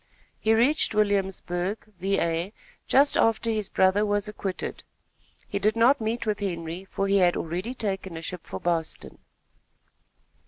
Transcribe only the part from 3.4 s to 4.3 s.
his brother was